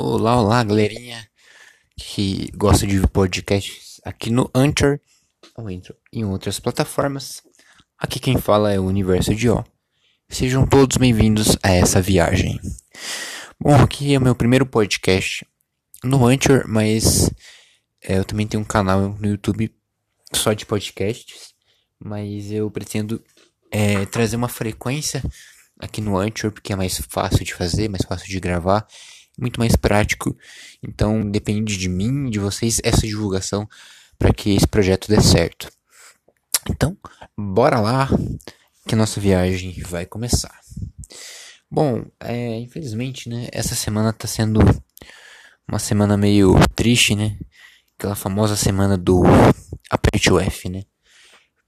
Olá, 0.00 0.40
olá, 0.40 0.62
galerinha 0.62 1.28
que 1.96 2.52
gosta 2.54 2.86
de 2.86 3.04
podcasts 3.08 4.00
aqui 4.04 4.30
no 4.30 4.48
Anchor 4.54 5.00
ou 5.56 5.68
em 5.68 6.24
outras 6.24 6.60
plataformas. 6.60 7.42
Aqui 7.98 8.20
quem 8.20 8.38
fala 8.38 8.72
é 8.72 8.78
o 8.78 8.84
Universo 8.84 9.34
de 9.34 9.50
O. 9.50 9.64
Sejam 10.28 10.64
todos 10.64 10.96
bem-vindos 10.96 11.56
a 11.64 11.72
essa 11.72 12.00
viagem. 12.00 12.60
Bom, 13.58 13.74
aqui 13.74 14.14
é 14.14 14.18
o 14.18 14.22
meu 14.22 14.36
primeiro 14.36 14.64
podcast 14.64 15.44
no 16.04 16.24
Anchor, 16.26 16.62
mas 16.68 17.28
é, 18.00 18.18
eu 18.18 18.24
também 18.24 18.46
tenho 18.46 18.62
um 18.62 18.66
canal 18.66 19.00
no 19.00 19.26
YouTube 19.26 19.68
só 20.32 20.52
de 20.52 20.64
podcasts, 20.64 21.52
mas 21.98 22.52
eu 22.52 22.70
pretendo 22.70 23.20
é, 23.68 24.06
trazer 24.06 24.36
uma 24.36 24.48
frequência 24.48 25.20
aqui 25.76 26.00
no 26.00 26.16
Anchor, 26.16 26.52
porque 26.52 26.72
é 26.72 26.76
mais 26.76 27.00
fácil 27.08 27.44
de 27.44 27.52
fazer, 27.52 27.88
mais 27.88 28.04
fácil 28.06 28.28
de 28.28 28.38
gravar, 28.38 28.86
muito 29.38 29.60
mais 29.60 29.76
prático. 29.76 30.36
Então 30.82 31.28
depende 31.30 31.76
de 31.76 31.88
mim, 31.88 32.28
de 32.28 32.38
vocês, 32.38 32.80
essa 32.82 33.06
divulgação 33.06 33.68
para 34.18 34.34
que 34.34 34.56
esse 34.56 34.66
projeto 34.66 35.08
dê 35.08 35.20
certo. 35.20 35.70
Então, 36.68 36.96
bora 37.36 37.80
lá 37.80 38.08
que 38.86 38.94
a 38.94 38.98
nossa 38.98 39.20
viagem 39.20 39.80
vai 39.82 40.04
começar. 40.04 40.58
Bom, 41.70 42.04
é, 42.20 42.58
infelizmente, 42.58 43.28
né, 43.28 43.48
essa 43.52 43.74
semana 43.74 44.12
tá 44.12 44.26
sendo 44.26 44.60
uma 45.68 45.78
semana 45.78 46.16
meio 46.16 46.54
triste, 46.74 47.14
né? 47.14 47.38
Aquela 47.96 48.14
famosa 48.14 48.56
semana 48.56 48.96
do 48.96 49.22
Aperte 49.90 50.30
F, 50.30 50.68
né? 50.68 50.84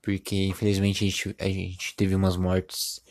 Porque 0.03 0.47
infelizmente 0.47 1.05
a 1.05 1.09
gente, 1.09 1.37
a 1.39 1.49
gente 1.49 1.95
teve 1.95 2.15
umas 2.15 2.37
mortes 2.37 3.03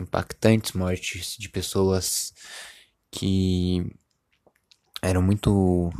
impactantes, 0.00 0.72
mortes 0.72 1.36
de 1.38 1.48
pessoas 1.48 2.34
que 3.10 3.84
eram 5.02 5.22
muito 5.22 5.90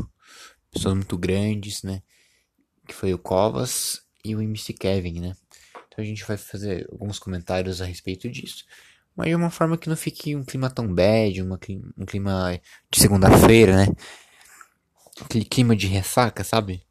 pessoas 0.70 0.94
muito 0.94 1.18
grandes, 1.18 1.82
né? 1.82 2.02
Que 2.86 2.94
foi 2.94 3.12
o 3.12 3.18
Covas 3.18 4.02
e 4.24 4.34
o 4.34 4.42
MC 4.42 4.72
Kevin, 4.72 5.20
né? 5.20 5.36
Então 5.88 6.04
a 6.04 6.04
gente 6.04 6.24
vai 6.24 6.36
fazer 6.36 6.86
alguns 6.90 7.18
comentários 7.18 7.82
a 7.82 7.84
respeito 7.84 8.28
disso, 8.30 8.64
mas 9.16 9.28
de 9.28 9.34
uma 9.34 9.50
forma 9.50 9.76
que 9.76 9.88
não 9.88 9.96
fique 9.96 10.36
um 10.36 10.44
clima 10.44 10.70
tão 10.70 10.92
bad, 10.92 11.42
uma, 11.42 11.58
um 11.98 12.06
clima 12.06 12.60
de 12.90 13.00
segunda-feira, 13.00 13.76
né? 13.76 13.86
Aquele 15.20 15.44
clima 15.44 15.74
de 15.74 15.86
ressaca, 15.86 16.44
sabe? 16.44 16.86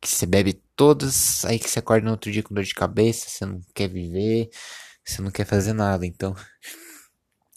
Que 0.00 0.08
você 0.08 0.24
bebe 0.26 0.62
todas, 0.76 1.44
aí 1.44 1.58
que 1.58 1.68
você 1.68 1.80
acorda 1.80 2.04
no 2.04 2.12
outro 2.12 2.30
dia 2.30 2.42
com 2.42 2.54
dor 2.54 2.64
de 2.64 2.74
cabeça, 2.74 3.28
você 3.28 3.44
não 3.44 3.60
quer 3.74 3.88
viver, 3.88 4.48
você 5.04 5.20
não 5.20 5.30
quer 5.30 5.44
fazer 5.44 5.72
nada. 5.72 6.06
Então 6.06 6.36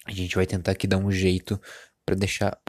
a 0.06 0.12
gente 0.12 0.36
vai 0.36 0.48
tentar 0.48 0.72
aqui 0.72 0.88
dar 0.88 0.98
um 0.98 1.12
jeito 1.12 1.62
para 2.12 2.20
deixar 2.20 2.60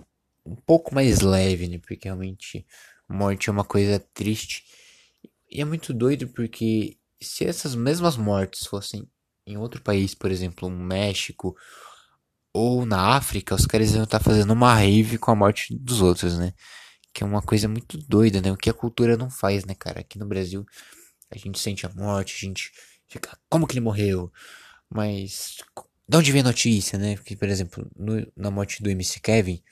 um 0.47 0.55
pouco 0.55 0.95
mais 0.95 1.21
leve, 1.21 1.67
né? 1.67 1.79
Porque 1.79 1.99
realmente 2.05 2.65
morte 3.09 3.49
é 3.49 3.53
uma 3.53 3.65
coisa 3.65 3.99
triste. 4.15 4.65
E 5.51 5.61
é 5.61 5.65
muito 5.65 5.93
doido 5.93 6.29
porque 6.29 6.97
se 7.21 7.45
essas 7.45 7.75
mesmas 7.75 8.17
mortes 8.17 8.67
fossem 8.67 9.11
em 9.45 9.57
outro 9.57 9.83
país, 9.83 10.15
por 10.15 10.31
exemplo, 10.31 10.69
no 10.69 10.79
México 10.79 11.57
ou 12.55 12.87
na 12.87 13.17
África, 13.17 13.57
os 13.57 13.67
caras 13.67 13.93
iam 13.93 14.05
estar 14.05 14.21
tá 14.21 14.25
fazendo 14.25 14.53
uma 14.53 14.75
rave 14.75 15.19
com 15.19 15.33
a 15.33 15.35
morte 15.35 15.77
dos 15.77 16.01
outros, 16.01 16.39
né? 16.39 16.55
Que 17.13 17.25
é 17.25 17.27
uma 17.27 17.43
coisa 17.43 17.67
muito 17.67 17.99
doida, 17.99 18.41
né? 18.41 18.53
O 18.53 18.57
que 18.57 18.71
a 18.71 18.75
cultura 18.75 19.17
não 19.17 19.29
faz, 19.29 19.65
né, 19.65 19.75
cara? 19.75 20.01
Aqui 20.01 20.19
no 20.21 20.27
Brasil 20.27 20.65
a 21.33 21.37
gente 21.37 21.59
sente 21.59 21.85
a 21.85 21.89
morte, 21.89 22.37
a 22.37 22.47
gente 22.47 22.71
fica, 23.09 23.37
como 23.51 23.67
que 23.67 23.75
ele 23.75 23.81
morreu? 23.81 24.31
Mas 24.89 25.57
de 26.09 26.17
onde 26.17 26.33
vem 26.33 26.41
a 26.41 26.45
notícia, 26.45 26.99
né? 26.99 27.17
Porque, 27.17 27.37
por 27.37 27.49
exemplo, 27.49 27.91
no, 27.97 28.27
na 28.37 28.51
morte 28.51 28.83
do 28.83 28.91
MC 28.91 29.21
Kevin, 29.21 29.63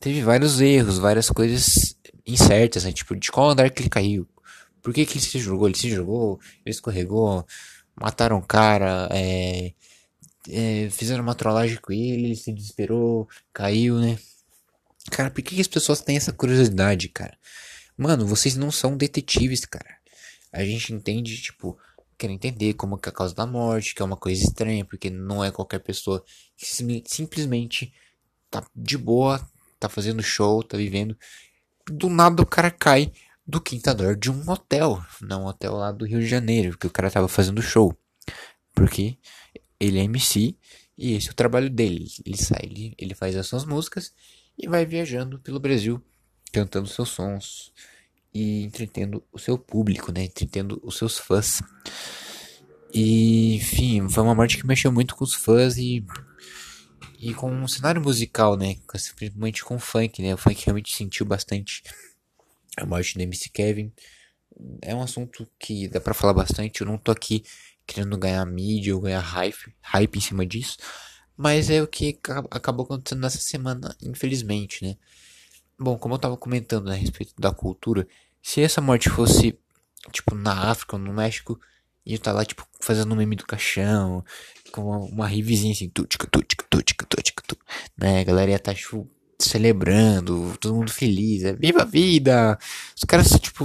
teve 0.00 0.22
vários 0.22 0.60
erros, 0.60 0.98
várias 0.98 1.30
coisas 1.30 1.96
incertas, 2.26 2.84
né? 2.84 2.92
Tipo, 2.92 3.16
de 3.16 3.30
qual 3.30 3.50
andar 3.50 3.70
que 3.70 3.82
ele 3.82 3.88
caiu? 3.88 4.28
Por 4.82 4.92
que, 4.92 5.06
que 5.06 5.14
ele 5.14 5.24
se 5.24 5.38
jogou? 5.38 5.68
Ele 5.68 5.78
se 5.78 5.90
jogou, 5.90 6.40
ele 6.64 6.74
escorregou, 6.74 7.46
mataram 7.94 8.38
o 8.38 8.42
cara, 8.42 9.08
é, 9.12 9.72
é, 10.48 10.88
fizeram 10.90 11.22
uma 11.22 11.34
trollagem 11.34 11.76
com 11.76 11.92
ele, 11.92 12.24
ele 12.24 12.36
se 12.36 12.52
desesperou, 12.52 13.28
caiu, 13.52 13.98
né? 13.98 14.18
Cara, 15.10 15.30
por 15.30 15.42
que, 15.42 15.54
que 15.54 15.60
as 15.60 15.68
pessoas 15.68 16.00
têm 16.00 16.16
essa 16.16 16.32
curiosidade, 16.32 17.08
cara? 17.08 17.36
Mano, 17.96 18.26
vocês 18.26 18.56
não 18.56 18.70
são 18.70 18.96
detetives, 18.96 19.64
cara. 19.64 19.98
A 20.52 20.64
gente 20.64 20.92
entende, 20.92 21.40
tipo, 21.40 21.78
quer 22.22 22.30
entender 22.30 22.74
como 22.74 22.96
que 22.96 23.08
é 23.08 23.10
a 23.10 23.14
causa 23.14 23.34
da 23.34 23.44
morte, 23.44 23.96
que 23.96 24.02
é 24.02 24.04
uma 24.04 24.16
coisa 24.16 24.40
estranha, 24.44 24.84
porque 24.84 25.10
não 25.10 25.44
é 25.44 25.50
qualquer 25.50 25.80
pessoa 25.80 26.24
que 26.56 26.64
simplesmente 27.04 27.92
tá 28.48 28.64
de 28.76 28.96
boa, 28.96 29.44
tá 29.80 29.88
fazendo 29.88 30.22
show, 30.22 30.62
tá 30.62 30.76
vivendo. 30.76 31.16
Do 31.90 32.08
nada 32.08 32.40
o 32.40 32.46
cara 32.46 32.70
cai 32.70 33.12
do 33.44 33.60
quinto 33.60 33.90
andar 33.90 34.14
de 34.14 34.30
um 34.30 34.48
hotel, 34.48 35.04
não 35.20 35.42
um 35.42 35.46
hotel 35.46 35.74
lá 35.74 35.90
do 35.90 36.06
Rio 36.06 36.20
de 36.20 36.28
Janeiro, 36.28 36.78
que 36.78 36.86
o 36.86 36.90
cara 36.90 37.10
tava 37.10 37.26
fazendo 37.26 37.60
show. 37.60 37.92
Porque 38.72 39.18
ele 39.80 39.98
é 39.98 40.04
MC 40.04 40.56
e 40.96 41.14
esse 41.14 41.28
é 41.28 41.32
o 41.32 41.34
trabalho 41.34 41.68
dele. 41.68 42.06
Ele 42.24 42.36
sai, 42.36 42.60
ele, 42.62 42.94
ele 42.96 43.14
faz 43.16 43.34
as 43.34 43.48
suas 43.48 43.64
músicas 43.64 44.12
e 44.56 44.68
vai 44.68 44.86
viajando 44.86 45.40
pelo 45.40 45.58
Brasil, 45.58 46.00
cantando 46.52 46.86
seus 46.86 47.08
sons, 47.08 47.72
e 48.34 48.62
entretendo 48.62 49.22
o 49.32 49.38
seu 49.38 49.58
público, 49.58 50.12
né? 50.12 50.24
Entretendo 50.24 50.80
os 50.82 50.96
seus 50.96 51.18
fãs. 51.18 51.60
E, 52.92 53.56
enfim, 53.56 54.08
foi 54.08 54.22
uma 54.22 54.34
morte 54.34 54.58
que 54.58 54.66
mexeu 54.66 54.92
muito 54.92 55.14
com 55.14 55.24
os 55.24 55.34
fãs 55.34 55.76
e 55.76 56.04
e 57.22 57.32
com 57.32 57.62
o 57.62 57.68
cenário 57.68 58.02
musical, 58.02 58.56
né? 58.56 58.74
Principalmente 58.88 59.64
com 59.64 59.76
o 59.76 59.78
funk, 59.78 60.20
né? 60.20 60.34
O 60.34 60.36
funk 60.36 60.60
realmente 60.64 60.92
sentiu 60.92 61.24
bastante 61.24 61.84
a 62.76 62.84
morte 62.84 63.14
do 63.14 63.22
MC 63.22 63.48
Kevin. 63.50 63.92
É 64.82 64.92
um 64.92 65.02
assunto 65.02 65.48
que 65.56 65.86
dá 65.86 66.00
para 66.00 66.14
falar 66.14 66.34
bastante. 66.34 66.80
Eu 66.80 66.86
não 66.88 66.98
tô 66.98 67.12
aqui 67.12 67.44
querendo 67.86 68.18
ganhar 68.18 68.44
mídia 68.44 68.92
ou 68.92 69.00
ganhar 69.00 69.20
hype, 69.20 69.72
hype 69.80 70.16
em 70.16 70.20
cima 70.20 70.44
disso. 70.44 70.76
Mas 71.36 71.70
é 71.70 71.80
o 71.80 71.86
que 71.86 72.18
acabou 72.50 72.84
acontecendo 72.84 73.20
nessa 73.20 73.38
semana, 73.38 73.96
infelizmente, 74.02 74.84
né? 74.84 74.96
Bom, 75.82 75.98
como 75.98 76.14
eu 76.14 76.18
tava 76.18 76.36
comentando 76.36 76.86
né, 76.86 76.92
a 76.92 76.96
respeito 76.96 77.34
da 77.36 77.52
cultura, 77.52 78.06
se 78.40 78.60
essa 78.60 78.80
morte 78.80 79.10
fosse, 79.10 79.58
tipo, 80.12 80.34
na 80.34 80.70
África 80.70 80.96
ou 80.96 81.02
no 81.02 81.12
México, 81.12 81.58
estar 82.06 82.30
tá 82.30 82.36
lá, 82.38 82.44
tipo, 82.44 82.66
fazendo 82.80 83.12
um 83.12 83.16
meme 83.16 83.36
do 83.36 83.44
caixão, 83.44 84.24
com 84.70 84.82
uma, 84.82 84.98
uma 84.98 85.26
rivezinha 85.26 85.72
assim, 85.72 85.88
tutica, 85.88 86.26
tutica, 86.26 86.64
tutica, 86.70 87.06
tutica, 87.06 87.42
tu, 87.46 87.56
né? 87.96 88.20
A 88.20 88.24
galera 88.24 88.52
ia 88.52 88.58
tá, 88.58 88.72
tipo, 88.72 89.08
celebrando, 89.40 90.56
todo 90.60 90.74
mundo 90.74 90.92
feliz, 90.92 91.44
é 91.44 91.52
viva 91.52 91.82
a 91.82 91.84
vida! 91.84 92.58
Os 92.96 93.04
caras, 93.04 93.28
tipo, 93.40 93.64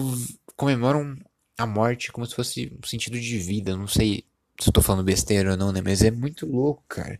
comemoram 0.55 1.15
a 1.57 1.67
morte 1.67 2.11
como 2.11 2.25
se 2.25 2.35
fosse 2.35 2.71
um 2.83 2.87
sentido 2.87 3.19
de 3.19 3.37
vida, 3.37 3.77
não 3.77 3.87
sei 3.87 4.23
se 4.59 4.69
eu 4.69 4.73
tô 4.73 4.81
falando 4.81 5.03
besteira 5.03 5.51
ou 5.51 5.57
não, 5.57 5.71
né? 5.71 5.81
Mas 5.83 6.01
é 6.01 6.09
muito 6.11 6.45
louco, 6.45 6.83
cara. 6.87 7.19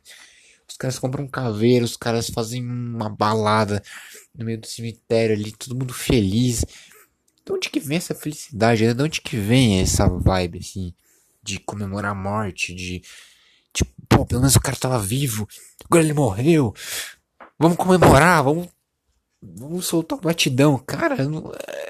Os 0.70 0.76
caras 0.76 1.00
compram 1.00 1.24
um 1.24 1.30
caveiro, 1.30 1.86
os 1.86 1.96
caras 1.96 2.30
fazem 2.30 2.64
uma 2.64 3.10
balada 3.10 3.82
no 4.36 4.46
meio 4.46 4.60
do 4.60 4.68
cemitério 4.68 5.36
ali, 5.36 5.52
todo 5.52 5.78
mundo 5.78 5.94
feliz. 5.94 6.66
De 7.46 7.52
onde 7.52 7.70
que 7.70 7.80
vem 7.80 7.98
essa 7.98 8.14
felicidade? 8.14 8.86
Né? 8.86 8.94
De 8.94 9.02
onde 9.02 9.22
que 9.22 9.38
vem 9.38 9.80
essa 9.80 10.08
vibe, 10.08 10.60
assim, 10.60 10.94
de 11.42 11.60
comemorar 11.60 12.12
a 12.12 12.16
morte, 12.16 12.76
de. 12.76 13.02
Tipo, 13.74 13.92
pô, 14.10 14.26
pelo 14.26 14.42
menos 14.42 14.56
o 14.56 14.62
cara 14.62 14.76
tava 14.76 15.00
vivo, 15.00 15.48
agora 15.86 16.04
ele 16.04 16.14
morreu. 16.14 16.74
Vamos 17.58 17.78
comemorar, 17.78 18.44
vamos. 18.44 18.68
Vamos 19.40 19.86
soltar 19.86 20.18
o 20.18 20.22
batidão. 20.22 20.78
Cara, 20.80 21.16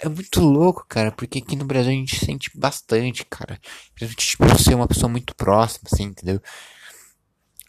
é 0.01 0.09
muito 0.09 0.41
louco, 0.41 0.85
cara, 0.87 1.11
porque 1.11 1.39
aqui 1.39 1.55
no 1.55 1.65
Brasil 1.65 1.91
a 1.91 1.95
gente 1.95 2.23
sente 2.23 2.51
bastante, 2.53 3.25
cara. 3.25 3.59
Principalmente, 3.95 4.27
tipo, 4.27 4.63
ser 4.63 4.75
uma 4.75 4.87
pessoa 4.87 5.09
muito 5.09 5.33
próxima, 5.33 5.89
assim, 5.91 6.03
entendeu? 6.03 6.41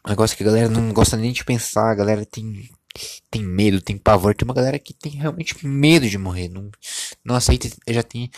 Um 0.06 0.10
negócio 0.10 0.36
que 0.36 0.42
a 0.42 0.47
galera 0.47 0.69
não 0.69 0.92
gosta 0.92 1.16
nem 1.16 1.32
de 1.32 1.44
pensar, 1.44 1.91
a 1.91 1.94
galera 1.94 2.25
tem 2.25 2.69
tem 3.31 3.42
medo, 3.42 3.81
tem 3.81 3.96
pavor. 3.96 4.34
Tem 4.34 4.46
uma 4.46 4.55
galera 4.55 4.78
que 4.78 4.93
tem 4.93 5.12
realmente 5.12 5.67
medo 5.67 6.08
de 6.08 6.19
morrer. 6.19 6.49
Não, 6.49 6.70
não 7.25 7.34
aceita. 7.34 7.69
Já 7.88 8.02
tem 8.02 8.31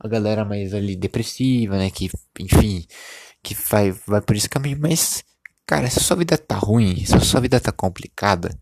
a 0.00 0.08
galera 0.08 0.44
mais 0.44 0.74
ali 0.74 0.96
depressiva, 0.96 1.76
né? 1.78 1.90
Que, 1.90 2.10
enfim, 2.38 2.86
que 3.42 3.54
vai, 3.54 3.92
vai 4.06 4.20
por 4.20 4.36
esse 4.36 4.48
caminho. 4.48 4.78
Mas, 4.80 5.24
cara, 5.66 5.88
se 5.90 5.98
a 5.98 6.02
sua 6.02 6.16
vida 6.16 6.36
tá 6.36 6.56
ruim, 6.56 7.04
se 7.04 7.14
a 7.14 7.20
sua 7.20 7.40
vida 7.40 7.60
tá 7.60 7.72
complicada, 7.72 8.58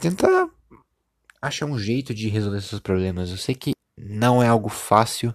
tenta 0.00 0.26
achar 1.40 1.66
um 1.66 1.78
jeito 1.78 2.14
de 2.14 2.28
resolver 2.28 2.60
seus 2.60 2.80
problemas. 2.80 3.30
Eu 3.30 3.36
sei 3.36 3.54
que 3.54 3.72
não 3.96 4.42
é 4.42 4.48
algo 4.48 4.68
fácil, 4.68 5.34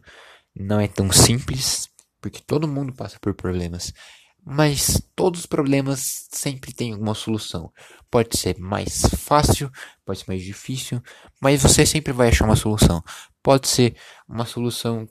não 0.56 0.80
é 0.80 0.88
tão 0.88 1.12
simples, 1.12 1.90
porque 2.20 2.42
todo 2.46 2.68
mundo 2.68 2.94
passa 2.94 3.18
por 3.20 3.34
problemas. 3.34 3.94
Mas 4.44 5.02
todos 5.16 5.42
os 5.42 5.46
problemas 5.46 6.28
sempre 6.32 6.74
têm 6.74 6.94
alguma 6.94 7.14
solução. 7.14 7.72
Pode 8.10 8.38
ser 8.38 8.58
mais 8.60 9.02
fácil, 9.18 9.72
pode 10.04 10.20
ser 10.20 10.26
mais 10.28 10.44
difícil, 10.44 11.02
mas 11.40 11.62
você 11.62 11.86
sempre 11.86 12.12
vai 12.12 12.30
achar 12.30 12.46
uma 12.46 12.56
solução. 12.56 13.04
Pode 13.44 13.68
ser 13.68 13.96
uma 14.28 14.46
solução 14.46 15.08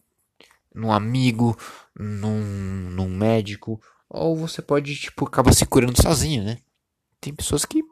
num 0.75 0.93
amigo, 0.93 1.57
num, 1.97 2.91
num 2.91 3.09
médico, 3.09 3.81
ou 4.09 4.37
você 4.37 4.61
pode, 4.61 4.95
tipo, 4.97 5.27
acabar 5.27 5.53
se 5.53 5.65
curando 5.65 6.01
sozinho, 6.01 6.43
né? 6.43 6.59
Tem 7.21 7.33
pessoas 7.33 7.65
que 7.65 7.83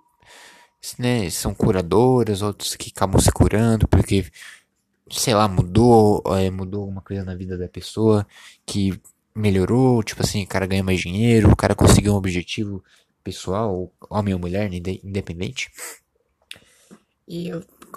né, 0.99 1.29
são 1.31 1.55
curadoras, 1.55 2.43
outros 2.43 2.77
que 2.77 2.91
acabam 2.95 3.21
se 3.21 3.31
curando 3.33 3.87
porque, 3.89 4.27
sei 5.11 5.35
lá, 5.35 5.49
mudou, 5.49 6.23
é, 6.37 6.51
mudou 6.51 6.83
alguma 6.83 7.03
coisa 7.03 7.25
na 7.25 7.35
vida 7.35 7.59
da 7.59 7.69
pessoa 7.69 8.27
que 8.65 9.01
melhorou, 9.39 10.03
tipo 10.03 10.23
assim, 10.23 10.45
o 10.45 10.47
cara 10.47 10.67
ganha 10.67 10.83
mais 10.83 11.01
dinheiro, 11.01 11.51
o 11.51 11.57
cara 11.57 11.75
conseguiu 11.75 12.13
um 12.13 12.17
objetivo 12.17 12.83
pessoal, 13.23 13.93
homem 14.11 14.35
ou 14.35 14.41
mulher, 14.41 14.71
independente. 14.73 15.71
E 17.27 17.51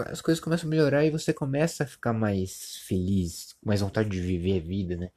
as 0.07 0.21
coisas 0.21 0.43
começam 0.43 0.67
a 0.67 0.69
melhorar 0.69 1.05
e 1.05 1.09
você 1.09 1.33
começa 1.33 1.83
a 1.83 1.87
ficar 1.87 2.13
mais 2.13 2.77
feliz, 2.85 3.55
mais 3.63 3.81
vontade 3.81 4.09
de 4.09 4.19
viver 4.19 4.57
a 4.57 4.65
vida, 4.65 4.97
né? 4.97 5.09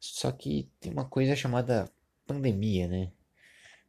Só 0.00 0.30
que 0.32 0.68
tem 0.80 0.92
uma 0.92 1.04
coisa 1.04 1.34
chamada 1.36 1.90
pandemia, 2.26 2.88
né? 2.88 3.10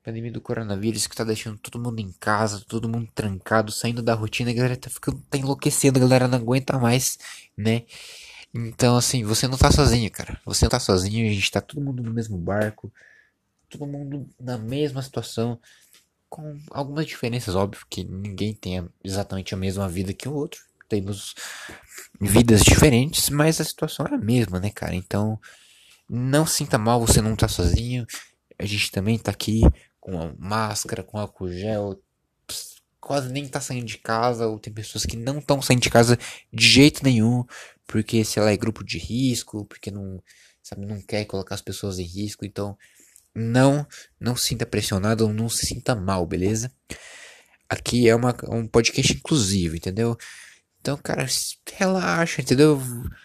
Pandemia 0.04 0.32
do 0.32 0.40
coronavírus 0.40 1.08
que 1.08 1.16
tá 1.16 1.24
deixando 1.24 1.58
todo 1.58 1.80
mundo 1.80 2.00
em 2.00 2.12
casa, 2.12 2.64
todo 2.68 2.88
mundo 2.88 3.10
trancado, 3.14 3.72
saindo 3.72 4.04
da 4.04 4.14
rotina, 4.14 4.52
a 4.52 4.54
galera 4.54 4.78
tá 4.78 4.90
ficando, 4.90 5.20
tá 5.30 5.38
enlouquecendo, 5.38 5.98
a 5.98 6.02
galera 6.02 6.28
não 6.28 6.38
aguenta 6.38 6.78
mais, 6.78 7.18
né? 7.58 7.84
Então, 8.58 8.96
assim, 8.96 9.22
você 9.26 9.50
não 9.50 9.58
tá 9.58 9.70
sozinho, 9.70 10.10
cara. 10.10 10.40
Você 10.46 10.64
não 10.64 10.70
tá 10.70 10.80
sozinho, 10.80 11.30
a 11.30 11.34
gente 11.34 11.52
tá 11.52 11.60
todo 11.60 11.84
mundo 11.84 12.02
no 12.02 12.14
mesmo 12.14 12.38
barco, 12.38 12.90
todo 13.70 13.86
mundo 13.86 14.30
na 14.40 14.58
mesma 14.58 15.02
situação, 15.02 15.60
com 16.30 16.58
algumas 16.72 17.06
diferenças, 17.06 17.54
óbvio, 17.54 17.86
que 17.90 18.06
ninguém 18.06 18.54
tem 18.54 18.88
exatamente 19.04 19.54
a 19.54 19.58
mesma 19.58 19.90
vida 19.90 20.14
que 20.14 20.30
o 20.30 20.34
outro. 20.34 20.62
Temos 20.88 21.36
vidas 22.22 22.62
diferentes, 22.62 23.30
mas 23.30 23.60
a 23.60 23.66
situação 23.66 24.06
é 24.06 24.14
a 24.14 24.18
mesma, 24.18 24.58
né, 24.58 24.70
cara? 24.70 24.96
Então, 24.96 25.38
não 26.10 26.46
sinta 26.46 26.78
mal, 26.78 27.06
você 27.06 27.22
não 27.22 27.36
tá 27.36 27.50
sozinho. 27.50 28.08
A 28.58 28.66
gente 28.66 28.90
também 28.90 29.20
tá 29.20 29.32
aqui 29.32 29.64
com 30.00 30.34
máscara, 30.40 31.04
com 31.04 31.18
álcool 31.18 31.52
gel, 31.52 32.00
quase 33.02 33.32
nem 33.32 33.48
tá 33.48 33.60
saindo 33.60 33.86
de 33.86 33.98
casa, 33.98 34.48
ou 34.48 34.58
tem 34.58 34.74
pessoas 34.74 35.06
que 35.06 35.18
não 35.18 35.40
estão 35.40 35.62
saindo 35.62 35.82
de 35.82 35.90
casa 35.90 36.18
de 36.54 36.68
jeito 36.68 37.04
nenhum, 37.04 37.44
porque, 37.88 38.24
sei 38.26 38.42
lá, 38.44 38.52
é 38.52 38.58
grupo 38.58 38.84
de 38.84 38.98
risco, 38.98 39.66
porque 39.66 39.92
não, 39.92 40.22
sabe, 40.62 40.86
não 40.86 41.02
quer 41.02 41.26
colocar 41.26 41.56
as 41.56 41.62
pessoas 41.62 42.00
em 42.00 42.04
risco, 42.04 42.46
então 42.46 42.78
não, 43.34 43.86
não 44.20 44.36
se 44.36 44.48
sinta 44.48 44.66
pressionado 44.66 45.28
não 45.28 45.50
se 45.50 45.66
sinta 45.66 45.94
mal, 45.94 46.26
beleza? 46.26 46.72
Aqui 47.70 48.08
é 48.08 48.16
uma, 48.16 48.36
um 48.50 48.68
podcast 48.68 49.14
inclusivo, 49.14 49.76
entendeu? 49.76 50.18
Então, 50.80 50.98
cara, 50.98 51.26
relaxa, 51.74 52.42
entendeu? 52.42 52.80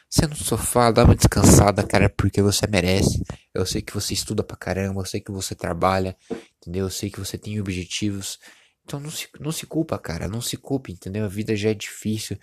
Você 0.08 0.26
no 0.26 0.34
sofá, 0.34 0.90
dá 0.90 1.04
uma 1.04 1.14
descansada, 1.14 1.82
cara, 1.86 2.08
porque 2.08 2.40
você 2.40 2.66
merece. 2.66 3.22
Eu 3.52 3.66
sei 3.66 3.82
que 3.82 3.92
você 3.92 4.14
estuda 4.14 4.42
pra 4.42 4.56
caramba, 4.56 5.02
eu 5.02 5.04
sei 5.04 5.20
que 5.20 5.30
você 5.30 5.54
trabalha, 5.54 6.16
entendeu? 6.56 6.86
Eu 6.86 6.90
sei 6.90 7.10
que 7.10 7.20
você 7.20 7.36
tem 7.36 7.60
objetivos. 7.60 8.38
Então 8.82 8.98
não 8.98 9.10
se, 9.10 9.28
não 9.38 9.52
se 9.52 9.66
culpa, 9.66 9.98
cara, 9.98 10.26
não 10.26 10.40
se 10.40 10.56
culpe, 10.56 10.90
entendeu? 10.90 11.24
A 11.24 11.28
vida 11.28 11.54
já 11.54 11.68
é 11.68 11.74
difícil, 11.74 12.38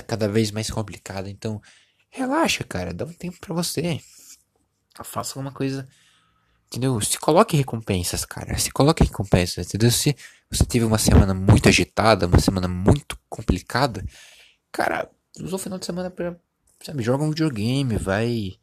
tá 0.00 0.02
cada 0.02 0.28
vez 0.28 0.50
mais 0.50 0.70
complicada. 0.70 1.28
Então, 1.30 1.60
relaxa, 2.10 2.64
cara, 2.64 2.92
dá 2.92 3.04
um 3.04 3.12
tempo 3.12 3.38
pra 3.40 3.54
você. 3.54 4.00
Faça 5.04 5.32
alguma 5.32 5.52
coisa 5.52 5.86
Entendeu? 6.68 7.00
Se 7.00 7.18
coloque 7.18 7.56
recompensas, 7.56 8.24
cara. 8.24 8.58
Se 8.58 8.70
coloque 8.70 9.04
recompensas, 9.04 9.66
entendeu? 9.66 9.90
Se 9.90 10.16
você 10.50 10.64
teve 10.64 10.84
uma 10.84 10.98
semana 10.98 11.32
muito 11.32 11.68
agitada, 11.68 12.26
uma 12.26 12.40
semana 12.40 12.66
muito 12.68 13.16
complicada, 13.28 14.04
cara, 14.72 15.10
usa 15.40 15.56
o 15.56 15.58
final 15.58 15.78
de 15.78 15.86
semana 15.86 16.10
pra, 16.10 16.36
sabe, 16.82 17.02
joga 17.02 17.24
um 17.24 17.30
videogame, 17.30 17.96
vai. 17.96 18.58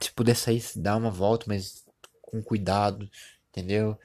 Se 0.00 0.12
puder 0.12 0.36
sair, 0.36 0.62
dá 0.76 0.96
uma 0.96 1.10
volta, 1.10 1.46
mas 1.48 1.84
com 2.20 2.42
cuidado, 2.42 3.08
entendeu? 3.50 3.98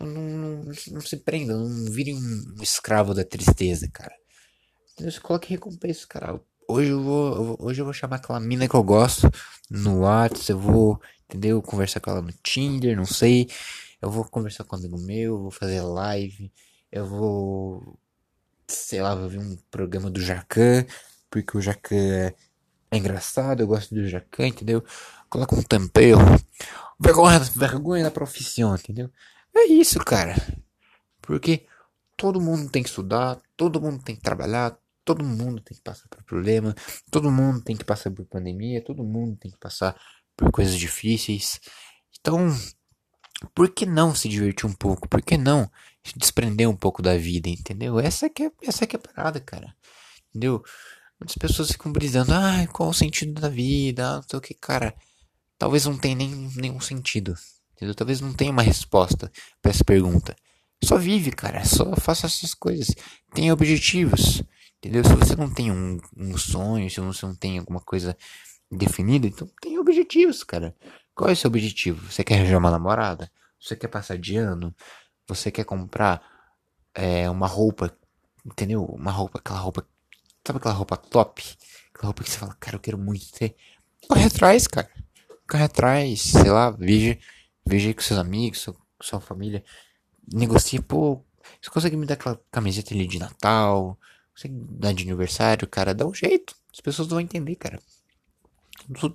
Não, 0.00 0.06
não, 0.06 0.22
não, 0.64 0.72
não 0.92 1.00
se 1.02 1.16
prenda, 1.18 1.54
não 1.56 1.90
vire 1.92 2.14
um 2.14 2.62
escravo 2.62 3.14
da 3.14 3.24
tristeza, 3.24 3.88
cara. 3.92 4.14
Se 5.08 5.20
coloque 5.20 5.50
recompensas, 5.50 6.04
cara. 6.04 6.40
Hoje 6.68 6.90
eu 6.90 7.02
vou, 7.02 7.56
hoje 7.58 7.80
eu 7.80 7.84
vou 7.84 7.94
chamar 7.94 8.16
aquela 8.16 8.38
mina 8.38 8.68
que 8.68 8.74
eu 8.74 8.82
gosto 8.82 9.28
no 9.70 10.00
WhatsApp, 10.00 10.50
eu 10.50 10.58
vou 10.58 11.00
entendeu? 11.30 11.62
Conversar 11.62 12.00
com 12.00 12.10
ela 12.10 12.20
no 12.20 12.32
Tinder, 12.42 12.96
não 12.96 13.06
sei. 13.06 13.48
Eu 14.02 14.10
vou 14.10 14.24
conversar 14.24 14.64
com 14.64 14.74
um 14.76 14.78
amigo 14.78 14.98
meu, 14.98 15.38
vou 15.38 15.50
fazer 15.50 15.80
live, 15.80 16.52
eu 16.90 17.06
vou, 17.06 17.98
sei 18.66 19.00
lá, 19.00 19.14
vou 19.14 19.28
ver 19.28 19.38
um 19.38 19.56
programa 19.70 20.10
do 20.10 20.20
Jacan, 20.20 20.84
porque 21.30 21.56
o 21.56 21.60
Jacan 21.60 22.32
é 22.90 22.96
engraçado, 22.96 23.60
eu 23.60 23.66
gosto 23.66 23.94
do 23.94 24.08
Jacan, 24.08 24.48
entendeu? 24.48 24.82
Coloca 25.28 25.54
um 25.54 25.62
tempero, 25.62 26.18
vergonha, 26.98 27.38
vergonha 27.38 28.04
da 28.04 28.10
profissão, 28.10 28.74
entendeu? 28.74 29.10
É 29.54 29.66
isso, 29.66 29.98
cara. 30.00 30.34
Porque 31.20 31.66
todo 32.16 32.40
mundo 32.40 32.70
tem 32.70 32.82
que 32.82 32.88
estudar, 32.88 33.38
todo 33.56 33.80
mundo 33.80 34.02
tem 34.02 34.16
que 34.16 34.22
trabalhar, 34.22 34.76
todo 35.14 35.24
mundo 35.24 35.60
tem 35.60 35.76
que 35.76 35.82
passar 35.82 36.06
por 36.08 36.22
problema, 36.22 36.72
todo 37.10 37.32
mundo 37.32 37.60
tem 37.62 37.76
que 37.76 37.84
passar 37.84 38.12
por 38.12 38.24
pandemia, 38.26 38.84
todo 38.84 39.02
mundo 39.02 39.36
tem 39.36 39.50
que 39.50 39.58
passar 39.58 40.00
por 40.36 40.52
coisas 40.52 40.78
difíceis. 40.78 41.60
Então, 42.20 42.56
por 43.52 43.68
que 43.70 43.84
não 43.84 44.14
se 44.14 44.28
divertir 44.28 44.66
um 44.66 44.72
pouco? 44.72 45.08
Por 45.08 45.20
que 45.20 45.36
não 45.36 45.68
se 46.04 46.16
desprender 46.16 46.68
um 46.68 46.76
pouco 46.76 47.02
da 47.02 47.16
vida, 47.16 47.48
entendeu? 47.48 47.98
Essa 47.98 48.30
que 48.30 48.44
é, 48.44 48.52
essa 48.62 48.86
que 48.86 48.94
é 48.94 49.00
a 49.00 49.02
parada, 49.02 49.40
cara. 49.40 49.74
Entendeu? 50.28 50.62
Muitas 51.18 51.36
pessoas 51.36 51.72
ficam 51.72 51.92
brisando, 51.92 52.32
ah, 52.32 52.64
qual 52.72 52.90
o 52.90 52.94
sentido 52.94 53.40
da 53.40 53.48
vida? 53.48 54.06
Ah, 54.06 54.16
não 54.16 54.22
sei 54.22 54.38
o 54.38 54.42
que, 54.42 54.54
cara. 54.54 54.94
Talvez 55.58 55.86
não 55.86 55.98
tenha 55.98 56.14
nem, 56.14 56.50
nenhum 56.54 56.80
sentido. 56.80 57.34
Entendeu? 57.74 57.96
Talvez 57.96 58.20
não 58.20 58.32
tenha 58.32 58.52
uma 58.52 58.62
resposta 58.62 59.30
para 59.60 59.72
essa 59.72 59.84
pergunta. 59.84 60.36
Só 60.84 60.96
vive, 60.96 61.32
cara. 61.32 61.64
Só 61.64 61.96
faça 61.96 62.26
essas 62.26 62.54
coisas. 62.54 62.94
Tenha 63.34 63.52
objetivos. 63.52 64.42
Entendeu? 64.82 65.04
Se 65.04 65.14
você 65.14 65.36
não 65.36 65.52
tem 65.52 65.70
um, 65.70 66.00
um 66.16 66.38
sonho, 66.38 66.88
se 66.88 67.00
você 67.00 67.26
não 67.26 67.34
tem 67.34 67.58
alguma 67.58 67.80
coisa 67.80 68.16
definida, 68.70 69.26
então 69.26 69.46
tem 69.60 69.78
objetivos, 69.78 70.42
cara. 70.42 70.74
Qual 71.14 71.28
é 71.28 71.34
o 71.34 71.36
seu 71.36 71.48
objetivo? 71.48 72.10
Você 72.10 72.24
quer 72.24 72.36
arranjar 72.36 72.56
uma 72.56 72.70
namorada? 72.70 73.30
Você 73.60 73.76
quer 73.76 73.88
passar 73.88 74.16
de 74.16 74.36
ano? 74.36 74.74
Você 75.28 75.50
quer 75.50 75.64
comprar 75.64 76.22
é, 76.94 77.28
uma 77.28 77.46
roupa, 77.46 77.94
entendeu? 78.44 78.84
Uma 78.86 79.10
roupa, 79.10 79.38
aquela 79.38 79.58
roupa, 79.58 79.86
sabe 80.46 80.58
aquela 80.58 80.74
roupa 80.74 80.96
top? 80.96 81.42
Aquela 81.92 82.06
roupa 82.06 82.24
que 82.24 82.30
você 82.30 82.38
fala, 82.38 82.56
cara, 82.58 82.76
eu 82.76 82.80
quero 82.80 82.96
muito 82.96 83.30
ter. 83.32 83.54
Corre 84.08 84.24
atrás, 84.24 84.66
cara. 84.66 84.90
Corre 85.46 85.64
atrás, 85.64 86.22
sei 86.22 86.50
lá, 86.50 86.70
veja, 86.70 87.18
veja 87.66 87.92
com 87.92 88.00
seus 88.00 88.18
amigos, 88.18 88.60
sua, 88.60 88.74
sua 89.02 89.20
família. 89.20 89.62
Negocia, 90.32 90.80
pô, 90.80 91.22
você 91.60 91.70
consegue 91.70 91.96
me 91.96 92.06
dar 92.06 92.14
aquela 92.14 92.40
camiseta 92.50 92.94
ali 92.94 93.06
de 93.06 93.18
Natal? 93.18 93.98
Você 94.40 94.48
dá 94.50 94.90
de 94.90 95.02
aniversário, 95.02 95.68
cara, 95.68 95.94
dá 95.94 96.06
um 96.06 96.14
jeito. 96.14 96.56
As 96.72 96.80
pessoas 96.80 97.08
vão 97.08 97.20
entender, 97.20 97.56
cara. 97.56 97.78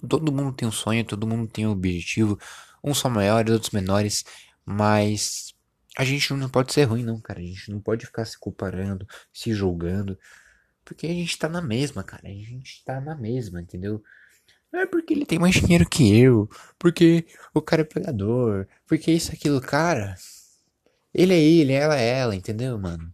Todo 0.08 0.32
mundo 0.32 0.54
tem 0.54 0.68
um 0.68 0.72
sonho, 0.72 1.04
todo 1.04 1.26
mundo 1.26 1.48
tem 1.52 1.66
um 1.66 1.72
objetivo. 1.72 2.38
Uns 2.84 3.00
são 3.00 3.10
maiores, 3.10 3.52
outros 3.52 3.72
menores. 3.72 4.24
Mas 4.64 5.56
a 5.98 6.06
gente 6.06 6.32
não 6.36 6.48
pode 6.48 6.72
ser 6.72 6.84
ruim, 6.84 7.04
não, 7.04 7.20
cara. 7.20 7.40
A 7.40 7.44
gente 7.44 7.72
não 7.72 7.82
pode 7.82 8.06
ficar 8.06 8.24
se 8.26 8.38
comparando, 8.38 9.08
se 9.34 9.52
julgando. 9.52 10.16
Porque 10.84 11.08
a 11.08 11.14
gente 11.14 11.40
tá 11.40 11.50
na 11.50 11.62
mesma, 11.62 12.04
cara. 12.04 12.28
A 12.28 12.32
gente 12.32 12.84
tá 12.86 13.02
na 13.02 13.16
mesma, 13.16 13.60
entendeu? 13.60 14.04
Não 14.72 14.82
é 14.82 14.86
porque 14.86 15.12
ele 15.12 15.26
tem 15.26 15.40
mais 15.40 15.56
dinheiro 15.56 15.90
que 15.90 16.16
eu. 16.20 16.48
Porque 16.78 17.26
o 17.52 17.64
cara 17.64 17.82
é 17.82 17.86
pegador. 17.86 18.68
Porque 18.86 19.12
isso, 19.12 19.32
aquilo, 19.32 19.60
cara. 19.60 20.14
Ele 21.12 21.34
é 21.34 21.40
ele, 21.40 21.74
ela 21.74 21.98
é 22.00 22.20
ela, 22.20 22.36
entendeu, 22.36 22.78
mano? 22.78 23.12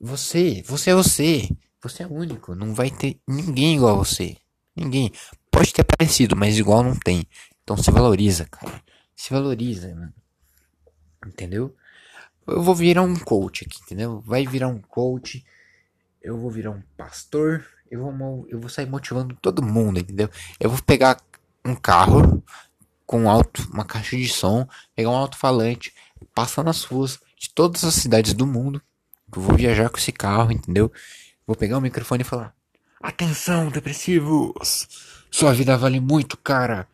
Você, 0.00 0.62
você 0.66 0.90
é 0.90 0.94
você. 0.94 1.48
Você 1.82 2.02
é 2.02 2.06
único. 2.06 2.54
Não 2.54 2.74
vai 2.74 2.90
ter 2.90 3.20
ninguém 3.28 3.76
igual 3.76 3.94
a 3.94 3.98
você. 3.98 4.36
Ninguém. 4.74 5.12
Pode 5.50 5.74
ter 5.74 5.84
parecido, 5.84 6.34
mas 6.34 6.58
igual 6.58 6.82
não 6.82 6.96
tem. 6.96 7.26
Então 7.62 7.76
se 7.76 7.90
valoriza, 7.90 8.46
cara. 8.46 8.82
Se 9.14 9.30
valoriza, 9.30 9.94
mano. 9.94 10.14
Entendeu? 11.26 11.76
Eu 12.46 12.62
vou 12.62 12.74
virar 12.74 13.02
um 13.02 13.14
coach 13.14 13.66
aqui, 13.66 13.78
entendeu? 13.82 14.20
Vai 14.22 14.46
virar 14.46 14.68
um 14.68 14.80
coach. 14.80 15.44
Eu 16.22 16.38
vou 16.38 16.50
virar 16.50 16.70
um 16.70 16.82
pastor. 16.96 17.66
Eu 17.90 18.00
vou, 18.00 18.46
eu 18.48 18.58
vou 18.58 18.70
sair 18.70 18.86
motivando 18.86 19.36
todo 19.36 19.62
mundo, 19.62 20.00
entendeu? 20.00 20.30
Eu 20.58 20.70
vou 20.70 20.80
pegar 20.82 21.20
um 21.62 21.74
carro 21.74 22.42
com 23.04 23.28
alto, 23.28 23.68
uma 23.70 23.84
caixa 23.84 24.16
de 24.16 24.28
som, 24.28 24.66
pegar 24.94 25.10
um 25.10 25.16
alto-falante, 25.16 25.92
passar 26.34 26.62
nas 26.62 26.84
ruas 26.84 27.20
de 27.36 27.50
todas 27.50 27.84
as 27.84 27.94
cidades 27.94 28.32
do 28.32 28.46
mundo. 28.46 28.80
Eu 29.34 29.42
vou 29.42 29.56
viajar 29.56 29.88
com 29.88 29.98
esse 29.98 30.12
carro, 30.12 30.52
entendeu? 30.52 30.92
Vou 31.46 31.56
pegar 31.56 31.78
o 31.78 31.80
microfone 31.80 32.22
e 32.22 32.24
falar: 32.24 32.54
Atenção, 33.00 33.70
depressivos! 33.70 34.88
Sua 35.30 35.54
vida 35.54 35.76
vale 35.76 36.00
muito, 36.00 36.36
cara. 36.36 36.88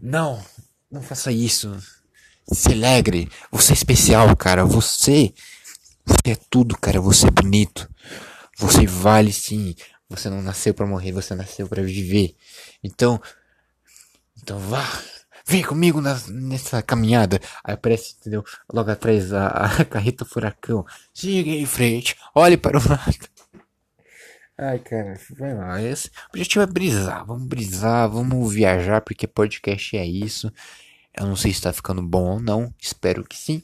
Não, 0.00 0.42
não 0.90 1.02
faça 1.02 1.30
isso. 1.30 1.76
Se 2.50 2.72
alegre. 2.72 3.30
Você 3.50 3.72
é 3.72 3.74
especial, 3.74 4.34
cara. 4.36 4.64
Você, 4.64 5.34
você 6.04 6.32
é 6.32 6.36
tudo, 6.48 6.76
cara. 6.78 7.00
Você 7.00 7.26
é 7.26 7.30
bonito. 7.30 7.88
Você 8.56 8.86
vale 8.86 9.32
sim. 9.32 9.74
Você 10.08 10.30
não 10.30 10.40
nasceu 10.40 10.72
para 10.72 10.86
morrer, 10.86 11.12
você 11.12 11.34
nasceu 11.34 11.68
para 11.68 11.82
viver. 11.82 12.34
Então, 12.82 13.20
então 14.42 14.58
vá, 14.58 14.86
vem 15.48 15.62
comigo 15.62 16.00
nessa 16.00 16.82
caminhada. 16.82 17.40
Aí 17.64 17.74
aparece, 17.74 18.16
entendeu? 18.20 18.44
Logo 18.70 18.90
atrás 18.90 19.32
a, 19.32 19.48
a 19.48 19.84
carreta 19.86 20.24
furacão. 20.24 20.84
Siga 21.14 21.50
em 21.50 21.66
frente, 21.66 22.14
olhe 22.34 22.58
para 22.58 22.78
o 22.78 22.88
lado. 22.88 23.28
Ai, 24.58 24.78
cara, 24.80 25.18
vai 25.38 25.54
lá. 25.54 25.80
Esse, 25.80 26.10
objetivo 26.28 26.64
é 26.64 26.66
brisar. 26.66 27.24
Vamos 27.24 27.48
brisar, 27.48 28.10
vamos 28.10 28.52
viajar, 28.52 29.00
porque 29.00 29.26
podcast 29.26 29.96
é 29.96 30.04
isso. 30.04 30.52
Eu 31.18 31.26
não 31.26 31.36
sei 31.36 31.52
se 31.52 31.62
tá 31.62 31.72
ficando 31.72 32.02
bom 32.02 32.32
ou 32.32 32.40
não. 32.40 32.74
Espero 32.78 33.24
que 33.24 33.36
sim. 33.36 33.62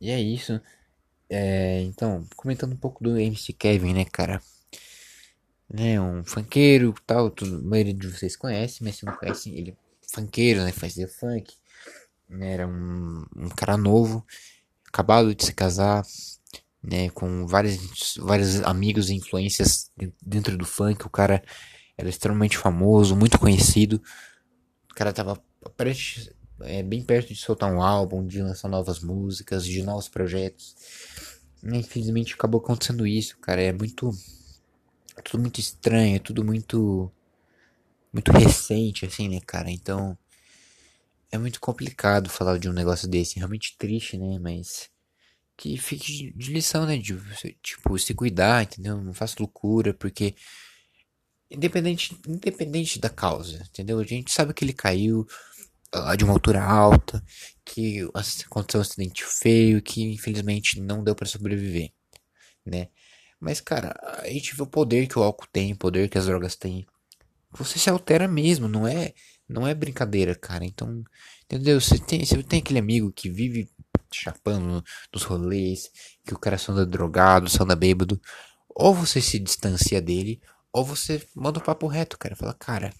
E 0.00 0.10
é 0.10 0.20
isso. 0.20 0.60
É, 1.28 1.82
então, 1.82 2.26
comentando 2.36 2.72
um 2.72 2.76
pouco 2.76 3.02
do 3.02 3.18
MC 3.18 3.52
Kevin, 3.52 3.92
né, 3.94 4.04
cara? 4.04 4.40
Né, 5.68 6.00
um 6.00 6.22
funkeiro 6.24 6.94
tal, 7.06 7.30
tudo, 7.30 7.56
a 7.56 7.62
maioria 7.62 7.94
de 7.94 8.06
vocês 8.06 8.36
conhece, 8.36 8.84
mas 8.84 8.96
se 8.96 9.06
não 9.06 9.16
conhecem, 9.16 9.56
ele 9.56 9.76
funkeiro, 10.14 10.62
né, 10.62 10.72
fazia 10.72 11.08
funk. 11.08 11.54
Né, 12.28 12.52
era 12.52 12.66
um, 12.66 13.24
um 13.36 13.48
cara 13.48 13.76
novo, 13.76 14.24
acabado 14.88 15.34
de 15.34 15.44
se 15.44 15.52
casar, 15.52 16.02
né, 16.82 17.08
com 17.10 17.46
vários, 17.46 18.16
vários 18.18 18.62
amigos 18.62 19.10
e 19.10 19.14
influências 19.14 19.90
dentro 20.22 20.56
do 20.56 20.64
funk. 20.64 21.06
O 21.06 21.10
cara 21.10 21.42
era 21.96 22.08
extremamente 22.08 22.58
famoso, 22.58 23.16
muito 23.16 23.38
conhecido. 23.38 24.02
O 24.90 24.94
cara 24.94 25.12
tava 25.12 25.40
prestes, 25.76 26.30
é, 26.60 26.82
bem 26.82 27.02
perto 27.02 27.28
de 27.28 27.36
soltar 27.36 27.72
um 27.72 27.82
álbum, 27.82 28.26
de 28.26 28.42
lançar 28.42 28.68
novas 28.68 29.00
músicas, 29.00 29.64
de 29.64 29.82
novos 29.82 30.08
projetos. 30.08 30.76
Infelizmente 31.62 32.34
acabou 32.34 32.60
acontecendo 32.60 33.06
isso, 33.06 33.38
cara. 33.38 33.62
É 33.62 33.72
muito. 33.72 34.10
Tudo 35.24 35.40
muito 35.40 35.60
estranho, 35.60 36.16
é 36.16 36.18
tudo 36.18 36.44
muito. 36.44 37.10
Muito 38.14 38.32
recente, 38.32 39.04
assim, 39.04 39.28
né, 39.28 39.40
cara? 39.44 39.70
Então. 39.70 40.16
É 41.32 41.36
muito 41.36 41.58
complicado 41.60 42.30
falar 42.30 42.58
de 42.58 42.68
um 42.68 42.72
negócio 42.72 43.08
desse. 43.08 43.36
Realmente 43.38 43.76
triste, 43.76 44.16
né? 44.16 44.38
Mas. 44.38 44.88
Que 45.56 45.76
fique 45.76 46.32
de 46.32 46.52
lição, 46.52 46.86
né? 46.86 46.96
De, 46.96 47.16
tipo, 47.62 47.98
se 47.98 48.14
cuidar, 48.14 48.62
entendeu? 48.62 49.02
Não 49.02 49.12
faça 49.12 49.36
loucura, 49.38 49.92
porque. 49.92 50.34
Independente, 51.50 52.16
independente 52.26 52.98
da 52.98 53.10
causa, 53.10 53.62
entendeu? 53.68 53.98
A 53.98 54.04
gente 54.04 54.32
sabe 54.32 54.54
que 54.54 54.64
ele 54.64 54.72
caiu 54.72 55.26
de 56.16 56.24
uma 56.24 56.32
altura 56.32 56.62
alta, 56.62 57.22
que 57.64 58.00
aconteceu 58.46 58.80
um 58.80 58.82
acidente 58.82 59.24
feio, 59.24 59.80
que 59.82 60.02
infelizmente 60.02 60.80
não 60.80 61.04
deu 61.04 61.14
para 61.14 61.26
sobreviver, 61.26 61.92
né? 62.66 62.88
Mas, 63.38 63.60
cara, 63.60 63.94
a 64.22 64.28
gente 64.28 64.56
vê 64.56 64.62
o 64.62 64.66
poder 64.66 65.06
que 65.06 65.18
o 65.18 65.22
álcool 65.22 65.46
tem, 65.52 65.72
o 65.72 65.76
poder 65.76 66.08
que 66.08 66.18
as 66.18 66.26
drogas 66.26 66.56
têm. 66.56 66.86
Você 67.56 67.78
se 67.78 67.88
altera 67.88 68.26
mesmo, 68.26 68.68
não 68.68 68.86
é, 68.86 69.14
não 69.48 69.66
é 69.66 69.74
brincadeira, 69.74 70.34
cara. 70.34 70.64
Então, 70.64 71.02
entendeu? 71.44 71.80
Você 71.80 71.98
tem, 71.98 72.24
você 72.24 72.42
tem 72.42 72.58
aquele 72.60 72.78
amigo 72.78 73.12
que 73.12 73.30
vive 73.30 73.70
chapando 74.12 74.82
nos 75.12 75.22
rolês, 75.22 75.90
que 76.24 76.34
o 76.34 76.38
cara 76.38 76.58
só 76.58 76.72
anda 76.72 76.86
drogado, 76.86 77.48
só 77.48 77.64
anda 77.64 77.76
bêbado. 77.76 78.20
Ou 78.68 78.94
você 78.94 79.20
se 79.20 79.38
distancia 79.38 80.00
dele, 80.00 80.40
ou 80.72 80.84
você 80.84 81.24
manda 81.34 81.58
o 81.58 81.62
papo 81.62 81.86
reto, 81.86 82.18
cara. 82.18 82.34
Fala, 82.34 82.54
cara, 82.54 82.92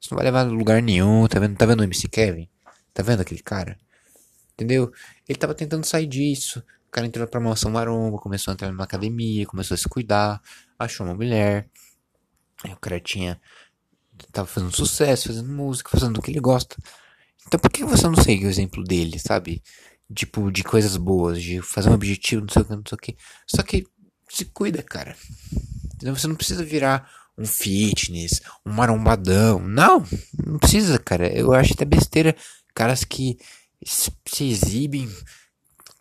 isso 0.00 0.10
não 0.10 0.16
vai 0.16 0.24
levar 0.24 0.40
a 0.40 0.44
lugar 0.44 0.82
nenhum. 0.82 1.26
Tá 1.26 1.38
vendo, 1.38 1.56
tá 1.56 1.66
vendo 1.66 1.80
o 1.80 1.84
MC 1.84 2.08
Kevin? 2.08 2.48
Tá 2.92 3.02
vendo 3.02 3.20
aquele 3.20 3.42
cara? 3.42 3.78
Entendeu? 4.54 4.92
Ele 5.28 5.38
tava 5.38 5.54
tentando 5.54 5.84
sair 5.84 6.06
disso. 6.06 6.64
O 6.88 6.90
cara 6.90 7.06
entrou 7.06 7.26
pra 7.26 7.40
mansão 7.40 7.70
maromba, 7.70 8.18
começou 8.18 8.52
a 8.52 8.54
entrar 8.54 8.70
numa 8.70 8.84
academia, 8.84 9.44
começou 9.46 9.74
a 9.74 9.78
se 9.78 9.88
cuidar, 9.88 10.40
achou 10.78 11.04
uma 11.04 11.14
mulher. 11.14 11.68
Aí 12.62 12.72
o 12.72 12.76
cara 12.76 13.00
tinha. 13.00 13.40
Tava 14.32 14.46
fazendo 14.46 14.74
sucesso, 14.74 15.28
fazendo 15.28 15.52
música, 15.52 15.90
fazendo 15.90 16.18
o 16.18 16.22
que 16.22 16.30
ele 16.30 16.40
gosta. 16.40 16.76
Então 17.46 17.58
por 17.60 17.70
que 17.70 17.84
você 17.84 18.06
não 18.06 18.16
segue 18.16 18.46
o 18.46 18.50
exemplo 18.50 18.82
dele, 18.82 19.18
sabe? 19.18 19.62
Tipo, 20.14 20.50
de 20.50 20.62
coisas 20.62 20.96
boas, 20.96 21.42
de 21.42 21.60
fazer 21.62 21.90
um 21.90 21.94
objetivo, 21.94 22.42
não 22.42 22.48
sei 22.48 22.62
o 22.62 22.64
que, 22.64 22.70
não 22.76 22.82
sei 22.86 22.96
o 22.96 22.98
que. 22.98 23.16
Só 23.46 23.62
que 23.62 23.86
se 24.28 24.44
cuida, 24.46 24.82
cara. 24.82 25.16
Entendeu? 25.94 26.16
Você 26.16 26.26
não 26.26 26.34
precisa 26.34 26.64
virar 26.64 27.08
um 27.36 27.46
fitness, 27.46 28.40
um 28.64 28.72
marombadão. 28.72 29.60
Não, 29.60 30.04
não 30.46 30.58
precisa, 30.58 30.98
cara. 30.98 31.28
Eu 31.28 31.52
acho 31.52 31.72
até 31.72 31.84
besteira 31.84 32.36
caras 32.74 33.04
que 33.04 33.38
se 33.84 34.44
exibem 34.44 35.08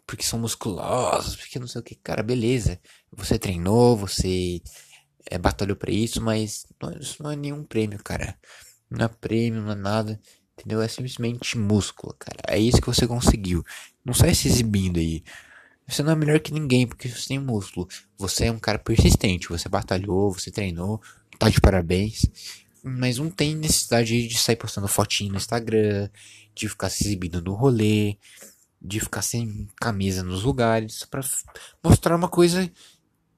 porque 0.05 0.23
são 0.23 0.39
musculosos, 0.39 1.35
porque 1.35 1.59
não 1.59 1.67
sei 1.67 1.81
o 1.81 1.83
que. 1.83 1.95
Cara, 1.95 2.21
beleza. 2.21 2.79
Você 3.11 3.39
treinou, 3.39 3.97
você 3.97 4.61
é, 5.29 5.37
batalhou 5.37 5.75
para 5.75 5.91
isso, 5.91 6.21
mas 6.21 6.65
não, 6.81 6.91
isso 6.97 7.21
não 7.21 7.31
é 7.31 7.35
nenhum 7.35 7.63
prêmio, 7.63 7.99
cara. 8.03 8.37
Não 8.89 9.05
é 9.05 9.07
prêmio, 9.07 9.61
não 9.61 9.71
é 9.71 9.75
nada. 9.75 10.19
Entendeu? 10.57 10.81
É 10.81 10.87
simplesmente 10.87 11.57
músculo, 11.57 12.15
cara. 12.17 12.37
É 12.47 12.59
isso 12.59 12.79
que 12.79 12.87
você 12.87 13.07
conseguiu. 13.07 13.63
Não 14.05 14.13
sai 14.13 14.35
se 14.35 14.47
exibindo 14.47 14.99
aí. 14.99 15.23
Você 15.87 16.03
não 16.03 16.11
é 16.11 16.15
melhor 16.15 16.39
que 16.39 16.53
ninguém 16.53 16.87
porque 16.87 17.09
você 17.09 17.29
tem 17.29 17.39
músculo. 17.39 17.87
Você 18.17 18.45
é 18.45 18.51
um 18.51 18.59
cara 18.59 18.77
persistente. 18.77 19.49
Você 19.49 19.67
batalhou, 19.67 20.31
você 20.31 20.51
treinou, 20.51 21.01
tá 21.39 21.49
de 21.49 21.59
parabéns. 21.59 22.25
Mas 22.83 23.17
não 23.17 23.29
tem 23.29 23.55
necessidade 23.55 24.27
de 24.27 24.37
sair 24.37 24.55
postando 24.55 24.87
fotinho 24.87 25.31
no 25.31 25.37
Instagram, 25.37 26.09
de 26.53 26.69
ficar 26.69 26.89
se 26.89 27.05
exibindo 27.05 27.41
no 27.41 27.53
rolê, 27.53 28.17
de 28.81 28.99
ficar 28.99 29.21
sem 29.21 29.67
camisa 29.79 30.21
nos 30.21 30.43
lugares, 30.43 31.05
para 31.05 31.21
mostrar 31.81 32.15
uma 32.15 32.27
coisa 32.27 32.69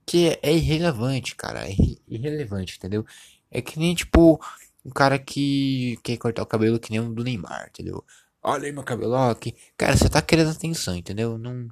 que 0.06 0.40
é, 0.42 0.54
irrelevante, 0.54 1.36
cara. 1.36 1.68
É 1.68 1.76
irrelevante, 2.08 2.78
entendeu? 2.78 3.06
É 3.50 3.62
que 3.62 3.80
nem, 3.80 3.96
tipo, 3.96 4.40
um 4.84 4.92
cara 4.92 5.18
que 5.18 5.98
quer 6.04 6.18
cortar 6.18 6.44
o 6.44 6.48
cabelo 6.48 6.80
que 6.80 6.92
nem 6.92 7.00
um 7.00 7.14
do 7.14 7.24
Neymar, 7.24 7.68
entendeu? 7.70 8.06
Olha 8.42 8.66
aí 8.66 8.72
meu 8.72 8.84
cabelo, 8.84 9.14
ó, 9.14 9.34
que... 9.34 9.56
Cara, 9.76 9.98
você 9.98 10.08
tá 10.08 10.22
querendo 10.22 10.52
atenção, 10.52 10.96
entendeu? 10.96 11.38
Não... 11.38 11.68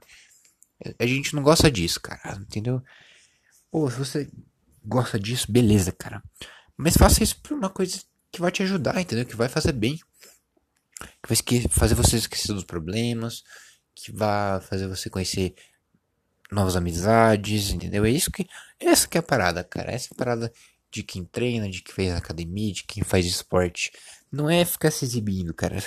A 1.00 1.06
gente 1.06 1.36
não 1.36 1.44
gosta 1.44 1.70
disso, 1.70 2.02
cara, 2.02 2.36
entendeu? 2.42 2.82
Pô, 3.72 3.90
se 3.90 3.98
você 3.98 4.30
gosta 4.84 5.20
disso, 5.20 5.52
beleza, 5.52 5.92
cara. 5.92 6.22
Mas 6.76 6.98
faça 6.98 7.24
isso 7.24 7.40
por 7.42 7.54
uma 7.54 7.70
coisa 7.70 8.02
que 8.32 8.42
vai 8.42 8.52
te 8.52 8.64
ajudar, 8.64 9.00
entendeu? 9.00 9.26
Que 9.26 9.36
vai 9.36 9.48
fazer 9.48 9.72
bem. 9.72 10.00
Que 11.22 11.30
vai 11.30 11.70
fazer 11.70 11.96
você 11.96 12.18
esquecer 12.18 12.54
dos 12.54 12.64
problemas. 12.64 13.44
Que 13.96 14.12
vai 14.12 14.60
fazer 14.62 14.88
você 14.88 15.10
conhecer 15.10 15.56
novas 16.54 16.76
amizades, 16.76 17.72
entendeu? 17.72 18.06
É 18.06 18.10
isso 18.10 18.32
que. 18.32 18.48
Essa 18.80 19.08
que 19.08 19.18
é 19.18 19.20
a 19.20 19.24
parada, 19.24 19.64
cara. 19.64 19.92
Essa 19.92 20.10
é 20.12 20.14
a 20.14 20.18
parada 20.18 20.54
de 20.92 21.04
quem 21.04 21.26
treina, 21.26 21.70
de 21.70 21.82
quem 21.82 21.94
fez 21.94 22.14
academia, 22.14 22.72
de 22.72 22.84
quem 22.84 23.04
faz 23.04 23.26
esporte. 23.26 23.92
Não 24.32 24.50
é 24.50 24.64
ficar 24.64 24.92
se 24.92 25.06
exibindo, 25.06 25.54
cara. 25.54 25.78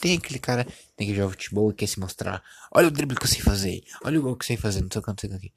Tem 0.00 0.16
aquele 0.16 0.38
cara 0.38 0.66
tem 0.96 1.06
que 1.06 1.14
jogar 1.14 1.30
futebol 1.30 1.70
e 1.70 1.74
quer 1.74 1.86
se 1.86 2.00
mostrar. 2.00 2.42
Olha 2.72 2.88
o 2.88 2.90
drible 2.90 3.16
que 3.16 3.24
eu 3.24 3.28
sei 3.28 3.40
fazer. 3.40 3.82
Olha 4.04 4.18
o 4.18 4.22
gol 4.22 4.36
que 4.36 4.44
eu 4.44 4.46
sei 4.48 4.56
fazer. 4.56 4.82
Não 4.82 4.88
sei 4.90 5.00
o 5.00 5.40
que. 5.40 5.52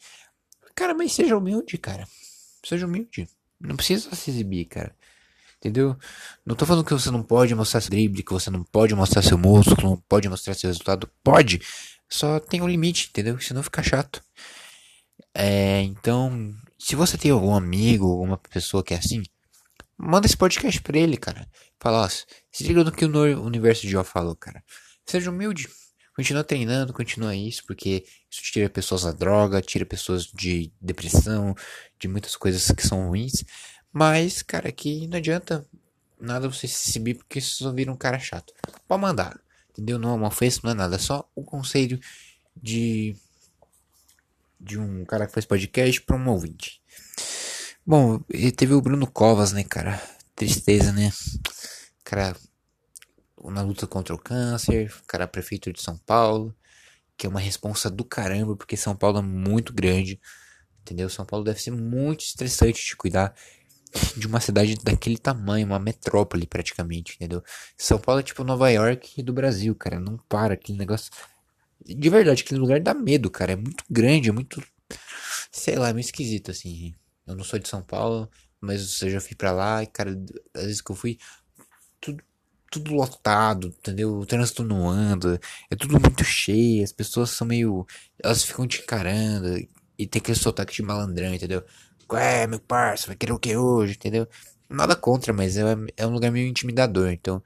Cara, 0.76 0.94
mas 0.94 1.14
seja 1.14 1.36
humilde, 1.36 1.78
cara. 1.78 2.08
Seja 2.64 2.86
humilde. 2.86 3.28
Não 3.60 3.76
precisa 3.76 4.14
se 4.16 4.30
exibir, 4.30 4.66
cara. 4.66 4.96
Entendeu? 5.58 5.98
Não 6.46 6.56
tô 6.56 6.66
falando 6.66 6.86
que 6.86 6.94
você 6.94 7.10
não 7.10 7.24
pode 7.24 7.54
mostrar 7.56 7.82
seu 7.82 7.90
drible, 7.90 8.22
que 8.22 8.32
você 8.32 8.52
não 8.52 8.64
pode 8.64 8.94
mostrar 8.94 9.24
seu 9.24 9.38
músculo, 9.38 9.90
não 9.90 9.98
pode 9.98 10.30
mostrar 10.30 10.54
seu 10.54 10.70
resultado. 10.70 11.10
Pode. 11.24 11.60
Só 12.10 12.40
tem 12.40 12.62
um 12.62 12.68
limite, 12.68 13.10
entendeu? 13.10 13.40
Senão 13.40 13.64
fica 13.64 13.84
chato. 13.84 14.24
É, 15.34 15.82
então, 15.82 16.54
se 16.80 16.96
você 16.96 17.18
tem 17.18 17.32
algum 17.32 17.54
amigo, 17.54 18.08
alguma 18.08 18.38
pessoa 18.38 18.84
que 18.84 18.94
é 18.94 18.98
assim, 18.98 19.24
manda 19.98 20.26
esse 20.26 20.38
podcast 20.38 20.82
pra 20.82 20.98
ele, 20.98 21.18
cara. 21.18 21.48
Fala, 21.80 22.06
ó, 22.06 22.10
se 22.10 22.64
liga 22.64 22.84
no 22.84 22.92
que 22.92 23.06
o 23.06 23.44
universo 23.44 23.84
de 23.84 23.90
Jó 23.90 24.04
falou, 24.04 24.36
cara. 24.36 24.64
Seja 25.06 25.30
humilde. 25.30 25.70
Continua 26.16 26.44
treinando, 26.44 26.94
continua 26.94 27.36
isso, 27.36 27.64
porque 27.68 28.04
isso 28.32 28.42
tira 28.42 28.68
pessoas 28.70 29.04
da 29.04 29.12
droga, 29.12 29.62
tira 29.62 29.86
pessoas 29.86 30.26
de 30.26 30.74
depressão, 30.82 31.54
de 32.00 32.08
muitas 32.08 32.36
coisas 32.36 32.72
que 32.72 32.86
são 32.86 33.10
ruins. 33.10 33.44
Mas, 33.94 34.42
cara, 34.42 34.70
aqui 34.70 35.08
não 35.08 35.18
adianta 35.18 35.64
nada 36.20 36.50
você 36.50 36.68
se 36.68 36.90
exibir 36.90 37.16
porque 37.16 37.40
vocês 37.40 37.58
só 37.58 37.72
viram 37.72 37.94
um 37.94 37.98
cara 37.98 38.18
chato. 38.18 38.52
Pode 38.88 39.02
mandar, 39.02 39.40
entendeu? 39.78 40.00
Não 40.00 40.10
é 40.10 40.14
uma 40.14 40.28
ofensa, 40.28 40.62
não 40.64 40.72
é 40.72 40.74
nada. 40.74 40.96
É 40.96 41.00
só 41.00 41.30
o 41.36 41.44
conselho 41.44 42.00
de 42.56 43.16
de 44.60 44.80
um 44.80 45.06
cara 45.06 45.28
que 45.28 45.34
faz 45.34 45.46
podcast 45.46 46.02
para 46.02 46.16
um 46.16 46.30
ouvinte. 46.30 46.82
Bom, 47.86 48.20
e 48.34 48.52
teve 48.52 48.74
o 48.74 48.82
Bruno 48.82 49.06
Covas, 49.06 49.52
né, 49.54 49.64
cara? 49.64 50.02
Tristeza, 50.36 50.92
né? 50.92 51.12
Cara, 52.04 52.36
na 53.44 53.62
luta 53.62 53.86
contra 53.86 54.16
o 54.16 54.20
câncer, 54.20 54.94
cara 55.08 55.28
prefeito 55.28 55.72
de 55.72 55.82
São 55.82 55.98
Paulo, 55.98 56.56
que 57.16 57.26
é 57.26 57.30
uma 57.30 57.40
responsa 57.40 57.90
do 57.90 58.04
caramba, 58.04 58.56
porque 58.56 58.76
São 58.76 58.96
Paulo 58.96 59.20
é 59.20 59.22
muito 59.22 59.74
grande, 59.74 60.20
entendeu? 60.82 61.10
São 61.10 61.26
Paulo 61.26 61.46
deve 61.46 61.62
ser 61.62 61.72
muito 61.72 62.22
estressante 62.22 62.84
de 62.84 62.96
cuidar 62.96 63.34
de 64.16 64.28
uma 64.28 64.40
cidade 64.40 64.76
daquele 64.84 65.18
tamanho, 65.18 65.66
uma 65.66 65.80
metrópole 65.80 66.46
praticamente, 66.46 67.16
entendeu? 67.16 67.44
São 67.78 68.00
Paulo 68.00 68.22
é 68.22 68.24
tipo 68.24 68.44
Nova 68.44 68.70
York 68.70 69.22
do 69.24 69.34
Brasil, 69.34 69.74
cara, 69.76 70.00
não 70.00 70.18
para 70.30 70.54
aquele 70.56 70.78
negócio. 70.78 71.12
De 71.86 72.10
verdade, 72.10 72.44
aquele 72.44 72.60
lugar 72.60 72.80
dá 72.82 72.94
medo, 72.94 73.30
cara, 73.30 73.54
é 73.54 73.56
muito 73.56 73.84
grande, 73.90 74.30
é 74.30 74.32
muito 74.32 74.62
sei 75.52 75.76
lá, 75.78 75.90
é 75.90 75.94
meio 75.94 76.02
esquisito 76.04 76.52
assim. 76.52 76.94
Eu 77.26 77.36
não 77.36 77.44
sou 77.44 77.60
de 77.60 77.68
São 77.68 77.82
Paulo, 77.82 78.30
mas 78.62 79.02
eu 79.02 79.10
já 79.10 79.22
fui 79.22 79.36
para 79.36 79.52
lá 79.52 79.84
e 79.84 79.88
cara, 79.88 80.12
às 80.54 80.64
vezes 80.64 80.82
que 80.82 80.92
eu 80.92 80.96
fui 80.96 81.18
tudo 82.00 82.24
tudo 82.70 82.94
lotado, 82.94 83.68
entendeu? 83.68 84.18
O 84.20 84.26
trânsito 84.26 84.64
não 84.64 84.90
anda, 84.90 85.40
é 85.70 85.76
tudo 85.76 86.00
muito 86.00 86.24
cheio, 86.24 86.84
as 86.84 86.92
pessoas 86.92 87.30
são 87.30 87.48
meio. 87.48 87.86
Elas 88.22 88.44
ficam 88.44 88.68
te 88.68 88.82
encarando 88.82 89.58
e 89.98 90.06
tem 90.06 90.20
aquele 90.20 90.38
sotaque 90.38 90.74
de 90.74 90.82
malandrão, 90.84 91.34
entendeu? 91.34 91.64
Ué, 92.12 92.48
meu 92.48 92.60
parça, 92.60 93.08
vai 93.08 93.16
querer 93.16 93.34
o 93.34 93.40
que 93.40 93.56
hoje, 93.56 93.94
entendeu? 93.94 94.28
Nada 94.70 94.96
contra, 94.96 95.34
mas 95.34 95.58
é, 95.58 95.64
é 95.96 96.08
um 96.08 96.12
lugar 96.12 96.32
meio 96.32 96.48
intimidador, 96.48 97.10
então. 97.12 97.42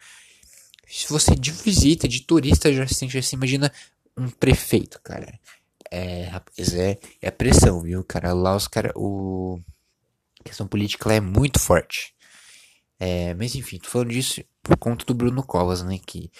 Se 0.87 1.07
você 1.09 1.35
de 1.35 1.51
visita, 1.51 2.07
de 2.07 2.21
turista, 2.21 2.71
já 2.73 2.85
se 2.87 3.35
imagina 3.35 3.71
um 4.17 4.29
prefeito, 4.29 4.99
cara. 5.01 5.39
É, 5.89 6.23
rapaz, 6.25 6.73
é, 6.73 6.99
é 7.21 7.31
pressão, 7.31 7.81
viu, 7.81 8.03
cara? 8.03 8.33
Lá 8.33 8.55
os 8.55 8.67
caras, 8.67 8.91
o. 8.95 9.59
A 10.39 10.43
questão 10.43 10.67
política 10.67 11.09
lá 11.09 11.15
é 11.15 11.19
muito 11.19 11.59
forte. 11.59 12.15
É, 12.99 13.33
mas 13.35 13.55
enfim, 13.55 13.79
tô 13.79 13.89
falando 13.89 14.11
disso 14.11 14.43
por 14.61 14.77
conta 14.77 15.05
do 15.05 15.13
Bruno 15.13 15.43
Covas, 15.43 15.83
né? 15.83 15.99
Que 16.05 16.31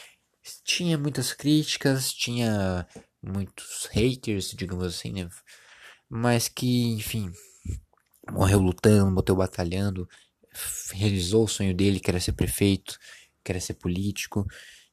tinha 0.64 0.98
muitas 0.98 1.34
críticas, 1.34 2.12
tinha 2.14 2.88
muitos 3.22 3.88
haters, 3.92 4.52
digamos 4.52 4.86
assim, 4.86 5.12
né? 5.12 5.30
Mas 6.10 6.48
que, 6.48 6.94
enfim, 6.94 7.32
morreu 8.30 8.60
lutando, 8.60 9.12
morreu 9.12 9.36
batalhando, 9.36 10.08
realizou 10.94 11.46
o 11.46 11.48
sonho 11.48 11.74
dele, 11.74 12.00
que 12.00 12.10
era 12.10 12.20
ser 12.20 12.34
prefeito, 12.34 12.98
que 13.44 13.52
era 13.52 13.60
ser 13.60 13.76
político. 13.76 14.46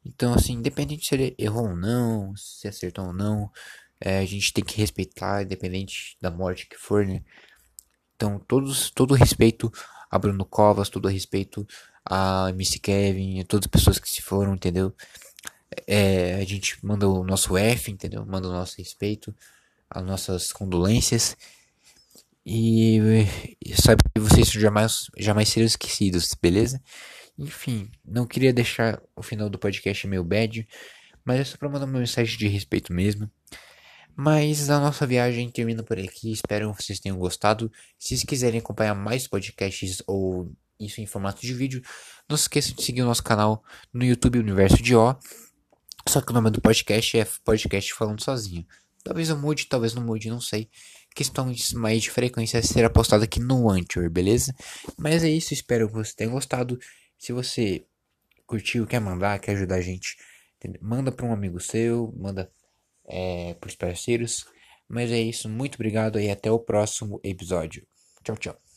Então, 0.04 0.32
assim, 0.32 0.54
independente 0.54 1.06
se 1.06 1.14
ele 1.14 1.34
errou 1.38 1.68
ou 1.68 1.76
não, 1.76 2.34
se 2.36 2.68
acertou 2.68 3.06
ou 3.06 3.12
não, 3.12 3.50
é, 4.00 4.18
a 4.18 4.24
gente 4.24 4.52
tem 4.52 4.64
que 4.64 4.76
respeitar, 4.76 5.42
independente 5.42 6.16
da 6.20 6.30
morte 6.30 6.68
que 6.68 6.76
for, 6.76 7.04
né? 7.06 7.22
Então, 8.14 8.38
todos, 8.38 8.90
todo 8.90 9.14
respeito 9.14 9.70
a 10.10 10.18
Bruno 10.18 10.44
Covas, 10.44 10.88
todo 10.88 11.08
respeito 11.08 11.66
a 12.04 12.48
MC 12.50 12.78
Kevin, 12.78 13.40
a 13.40 13.44
todas 13.44 13.66
as 13.66 13.70
pessoas 13.70 13.98
que 13.98 14.08
se 14.08 14.22
foram, 14.22 14.54
entendeu? 14.54 14.94
É, 15.86 16.34
a 16.36 16.44
gente 16.44 16.84
manda 16.84 17.06
o 17.08 17.22
nosso 17.22 17.56
F, 17.56 17.90
entendeu? 17.90 18.24
Manda 18.24 18.48
o 18.48 18.52
nosso 18.52 18.76
respeito, 18.78 19.34
as 19.90 20.04
nossas 20.04 20.52
condolências. 20.52 21.36
E, 22.50 22.98
e 23.62 23.76
sabe 23.78 24.02
que 24.14 24.18
vocês 24.18 24.50
jamais, 24.50 25.10
jamais 25.18 25.50
serão 25.50 25.66
esquecidos, 25.66 26.34
beleza? 26.40 26.82
Enfim, 27.38 27.90
não 28.02 28.26
queria 28.26 28.54
deixar 28.54 29.02
o 29.14 29.22
final 29.22 29.50
do 29.50 29.58
podcast 29.58 30.06
meio 30.06 30.24
bad, 30.24 30.66
mas 31.22 31.40
é 31.40 31.44
só 31.44 31.58
pra 31.58 31.68
mandar 31.68 31.84
uma 31.84 31.98
mensagem 31.98 32.38
de 32.38 32.48
respeito 32.48 32.90
mesmo. 32.90 33.30
Mas 34.16 34.70
a 34.70 34.80
nossa 34.80 35.06
viagem 35.06 35.50
termina 35.50 35.82
por 35.82 35.98
aqui. 35.98 36.32
Espero 36.32 36.74
que 36.74 36.82
vocês 36.82 36.98
tenham 36.98 37.18
gostado. 37.18 37.70
Se 37.98 38.08
vocês 38.08 38.24
quiserem 38.24 38.60
acompanhar 38.60 38.94
mais 38.94 39.28
podcasts 39.28 40.02
ou 40.06 40.50
isso 40.80 41.02
em 41.02 41.06
formato 41.06 41.42
de 41.42 41.52
vídeo, 41.52 41.82
não 42.26 42.36
se 42.38 42.44
esqueçam 42.44 42.74
de 42.74 42.82
seguir 42.82 43.02
o 43.02 43.06
nosso 43.06 43.22
canal 43.22 43.62
no 43.92 44.06
YouTube 44.06 44.38
Universo 44.38 44.82
de 44.82 44.96
O. 44.96 45.14
Só 46.08 46.22
que 46.22 46.30
o 46.30 46.34
nome 46.34 46.50
do 46.50 46.62
podcast 46.62 47.18
é 47.18 47.28
Podcast 47.44 47.92
Falando 47.92 48.24
Sozinho. 48.24 48.66
Talvez 49.04 49.28
eu 49.28 49.36
mude, 49.36 49.66
talvez 49.66 49.94
não 49.94 50.02
mude, 50.02 50.30
não 50.30 50.40
sei. 50.40 50.70
Questões 51.18 51.72
mais 51.72 52.00
de 52.00 52.12
frequência 52.12 52.62
será 52.62 52.88
postado 52.88 53.24
aqui 53.24 53.40
no 53.40 53.68
Anchor, 53.68 54.08
beleza? 54.08 54.54
Mas 54.96 55.24
é 55.24 55.28
isso, 55.28 55.52
espero 55.52 55.88
que 55.88 55.94
você 55.94 56.14
tenha 56.14 56.30
gostado. 56.30 56.78
Se 57.18 57.32
você 57.32 57.84
curtiu, 58.46 58.86
quer 58.86 59.00
mandar, 59.00 59.40
quer 59.40 59.56
ajudar 59.56 59.74
a 59.74 59.80
gente, 59.80 60.16
manda 60.80 61.10
para 61.10 61.26
um 61.26 61.32
amigo 61.32 61.58
seu, 61.58 62.14
manda 62.16 62.48
é, 63.04 63.52
para 63.54 63.66
os 63.66 63.74
parceiros. 63.74 64.46
Mas 64.88 65.10
é 65.10 65.18
isso, 65.18 65.48
muito 65.48 65.74
obrigado 65.74 66.20
e 66.20 66.30
até 66.30 66.52
o 66.52 66.60
próximo 66.60 67.20
episódio. 67.24 67.84
Tchau, 68.22 68.36
tchau. 68.36 68.67